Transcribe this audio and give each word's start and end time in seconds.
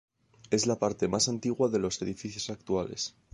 Es 0.49 0.65
la 0.65 0.79
parte 0.79 1.07
más 1.07 1.29
antigua 1.29 1.69
de 1.69 1.77
los 1.77 2.01
edificios 2.01 2.49
actuales. 2.49 3.13